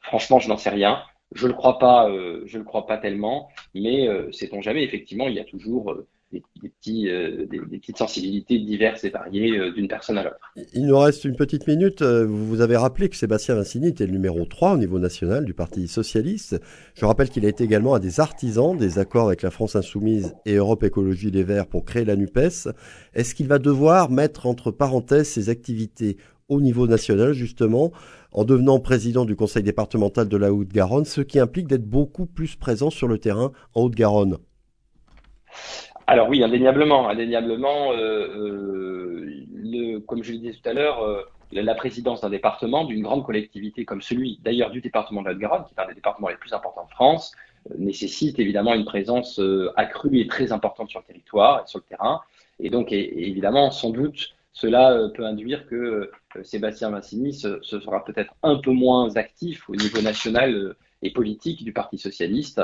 Franchement, 0.00 0.38
je 0.38 0.48
n'en 0.48 0.56
sais 0.56 0.70
rien. 0.70 1.02
Je 1.34 1.48
le 1.48 1.52
crois 1.52 1.78
pas, 1.78 2.08
euh, 2.08 2.42
je 2.46 2.58
le 2.58 2.64
crois 2.64 2.86
pas 2.86 2.96
tellement, 2.96 3.48
mais 3.74 4.08
euh, 4.08 4.30
sait-on 4.30 4.62
jamais. 4.62 4.84
Effectivement, 4.84 5.26
il 5.26 5.34
y 5.34 5.40
a 5.40 5.44
toujours 5.44 5.90
euh, 5.90 6.06
des, 6.32 6.42
petits, 6.68 7.04
des, 7.04 7.60
petites 7.78 7.98
sensibilités 7.98 8.58
diverses 8.58 9.04
et 9.04 9.10
variées 9.10 9.70
d'une 9.70 9.86
personne 9.86 10.18
à 10.18 10.24
l'autre. 10.24 10.52
Il 10.72 10.86
nous 10.86 10.98
reste 10.98 11.24
une 11.24 11.36
petite 11.36 11.68
minute. 11.68 12.02
Vous 12.02 12.60
avez 12.60 12.76
rappelé 12.76 13.08
que 13.08 13.14
Sébastien 13.14 13.54
Vincini 13.54 13.88
était 13.88 14.06
le 14.06 14.12
numéro 14.12 14.44
3 14.44 14.72
au 14.72 14.76
niveau 14.76 14.98
national 14.98 15.44
du 15.44 15.54
Parti 15.54 15.86
socialiste. 15.86 16.60
Je 16.94 17.04
rappelle 17.04 17.30
qu'il 17.30 17.46
a 17.46 17.48
été 17.48 17.62
également 17.62 17.94
un 17.94 18.00
des 18.00 18.18
artisans 18.18 18.76
des 18.76 18.98
accords 18.98 19.28
avec 19.28 19.42
la 19.42 19.52
France 19.52 19.76
insoumise 19.76 20.34
et 20.44 20.54
Europe 20.54 20.82
Écologie 20.82 21.30
Les 21.30 21.44
Verts 21.44 21.68
pour 21.68 21.84
créer 21.84 22.04
la 22.04 22.16
NUPES. 22.16 22.68
Est-ce 23.14 23.36
qu'il 23.36 23.46
va 23.46 23.60
devoir 23.60 24.10
mettre 24.10 24.46
entre 24.46 24.72
parenthèses 24.72 25.28
ses 25.28 25.50
activités 25.50 26.16
au 26.48 26.60
niveau 26.60 26.86
national, 26.86 27.32
justement, 27.32 27.92
en 28.32 28.44
devenant 28.44 28.80
président 28.80 29.24
du 29.24 29.36
conseil 29.36 29.62
départemental 29.62 30.28
de 30.28 30.36
la 30.36 30.52
Haute-Garonne, 30.52 31.04
ce 31.04 31.20
qui 31.20 31.38
implique 31.38 31.66
d'être 31.66 31.88
beaucoup 31.88 32.26
plus 32.26 32.56
présent 32.56 32.90
sur 32.90 33.08
le 33.08 33.18
terrain 33.18 33.52
en 33.74 33.82
Haute-Garonne. 33.82 34.38
Alors 36.06 36.28
oui, 36.28 36.42
indéniablement, 36.42 37.08
indéniablement, 37.08 37.92
euh, 37.92 37.96
euh, 37.96 39.46
le, 39.54 39.98
comme 40.00 40.22
je 40.22 40.32
le 40.32 40.38
disais 40.38 40.52
tout 40.52 40.68
à 40.68 40.74
l'heure, 40.74 41.02
euh, 41.02 41.22
la 41.52 41.74
présidence 41.74 42.20
d'un 42.20 42.30
département, 42.30 42.84
d'une 42.84 43.02
grande 43.02 43.24
collectivité 43.24 43.84
comme 43.84 44.02
celui 44.02 44.38
d'ailleurs 44.42 44.70
du 44.70 44.80
département 44.80 45.22
de 45.22 45.28
la 45.28 45.32
Haute-Garonne, 45.32 45.64
qui 45.66 45.74
est 45.74 45.80
un 45.80 45.88
des 45.88 45.94
départements 45.94 46.28
les 46.28 46.36
plus 46.36 46.52
importants 46.52 46.84
de 46.84 46.90
France, 46.90 47.32
nécessite 47.78 48.38
évidemment 48.38 48.74
une 48.74 48.84
présence 48.84 49.40
accrue 49.76 50.18
et 50.18 50.26
très 50.26 50.52
importante 50.52 50.90
sur 50.90 51.00
le 51.00 51.06
territoire 51.06 51.62
et 51.64 51.66
sur 51.66 51.78
le 51.78 51.84
terrain. 51.84 52.20
Et 52.60 52.68
donc, 52.68 52.92
évidemment, 52.92 53.70
sans 53.70 53.90
doute, 53.90 54.34
cela 54.52 55.08
peut 55.14 55.24
induire 55.24 55.66
que 55.66 56.10
Sébastien 56.42 56.90
Massini 56.90 57.32
se, 57.32 57.60
sera 57.62 58.04
peut-être 58.04 58.34
un 58.42 58.56
peu 58.56 58.72
moins 58.72 59.16
actif 59.16 59.68
au 59.68 59.76
niveau 59.76 60.02
national 60.02 60.54
euh, 60.54 60.76
et 61.02 61.12
politique 61.12 61.64
du 61.64 61.72
Parti 61.74 61.98
socialiste, 61.98 62.62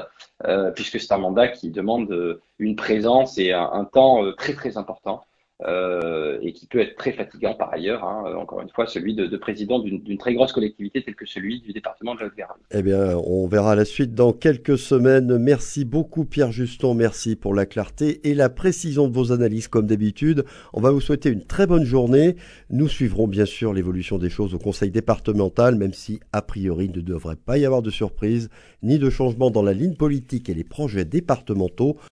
puisque 0.75 0.99
c'est 0.99 1.12
un 1.12 1.19
mandat 1.19 1.49
qui 1.49 1.69
demande 1.69 2.41
une 2.59 2.75
présence 2.75 3.37
et 3.37 3.53
un 3.53 3.85
temps 3.85 4.33
très 4.33 4.55
très 4.55 4.79
important 4.79 5.27
euh, 5.67 6.38
et 6.43 6.52
qui 6.52 6.67
peut 6.67 6.81
être 6.81 6.97
très 6.97 7.12
fatigant 7.12 7.55
par 7.55 7.73
ailleurs, 7.73 8.05
hein, 8.05 8.35
encore 8.37 8.61
une 8.62 8.71
fois, 8.71 8.87
celui 8.87 9.14
de, 9.14 9.26
de 9.26 9.37
président 9.37 9.79
d'une 9.79 10.19
très 10.19 10.35
grosse 10.35 10.52
collectivité 10.52 11.02
telle 11.02 11.14
que 11.14 11.26
celui 11.26 11.61
du 11.61 11.73
département 11.73 12.14
de 12.14 12.21
la 12.21 12.26
Haute-Garonne. 12.26 12.61
Eh 12.71 12.83
bien, 12.83 13.17
on 13.26 13.47
verra 13.47 13.75
la 13.75 13.85
suite 13.85 14.14
dans 14.14 14.33
quelques 14.33 14.79
semaines. 14.79 15.37
Merci 15.38 15.85
beaucoup 15.85 16.25
Pierre 16.25 16.52
Juston, 16.52 16.95
merci 16.95 17.37
pour 17.37 17.55
la 17.55 17.67
clarté 17.67 18.21
et 18.29 18.35
la 18.35 18.49
précision 18.49 19.09
de 19.09 19.12
vos 19.12 19.33
analyses 19.33 19.69
comme 19.69 19.87
d'habitude. 19.87 20.45
On 20.73 20.81
va 20.81 20.90
vous 20.90 21.00
souhaiter 21.00 21.31
une 21.31 21.45
très 21.45 21.67
bonne 21.67 21.85
journée. 21.85 22.37
Nous 22.71 22.88
suivrons 22.88 23.29
bien 23.29 23.47
sûr 23.47 23.73
l'évolution 23.73 24.19
des 24.19 24.31
choses 24.31 24.55
au 24.55 24.59
conseil 24.59 24.90
départemental, 24.90 25.75
même 25.75 25.93
si 25.93 26.21
a 26.33 26.43
priori 26.43 26.87
il 26.87 26.97
ne 26.97 27.02
devrait 27.02 27.37
pas 27.37 27.59
y 27.59 27.67
avoir 27.67 27.83
de 27.83 27.90
surprise 27.90 28.49
ni 28.83 28.99
de 28.99 29.11
changement 29.11 29.50
dans 29.50 29.62
la 29.62 29.75
ligne 29.75 29.95
politique 29.95 30.49
et 30.49 30.55
les 30.55 30.64
projets 30.64 31.05
départementaux. 31.05 31.97